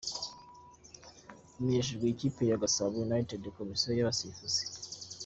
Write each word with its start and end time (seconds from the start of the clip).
Bimenyeshejwe:- 1.53 2.05
Ikipe 2.13 2.41
ya 2.49 2.61
Gasabo 2.63 2.93
United- 3.07 3.41
Komisiyo 3.57 3.89
y’Abasifuzi. 3.93 4.61